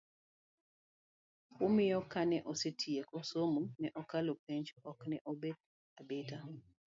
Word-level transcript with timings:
omiyo 1.65 1.99
kane 2.13 2.37
osetieko 2.51 3.17
somo 3.29 3.61
ma 3.81 3.89
okalo 4.01 4.33
penj, 4.45 4.67
ok 4.89 4.99
ne 5.09 5.17
obet 5.31 5.57
abeta 5.99 6.37